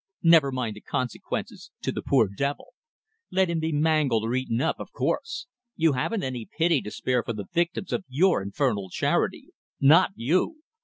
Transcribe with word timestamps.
Never 0.23 0.51
mind 0.51 0.75
the 0.75 0.81
consequences 0.81 1.69
to 1.83 1.91
the 1.91 2.01
poor 2.01 2.27
devil. 2.27 2.73
Let 3.29 3.51
him 3.51 3.59
be 3.59 3.71
mangled 3.71 4.23
or 4.23 4.33
eaten 4.33 4.59
up, 4.59 4.79
of 4.79 4.91
course! 4.91 5.45
You 5.75 5.93
haven't 5.93 6.23
any 6.23 6.49
pity 6.57 6.81
to 6.81 6.89
spare 6.89 7.21
for 7.21 7.33
the 7.33 7.45
victims 7.53 7.93
of 7.93 8.03
your 8.07 8.41
infernal 8.41 8.89
charity. 8.89 9.49
Not 9.79 10.09
you! 10.15 10.63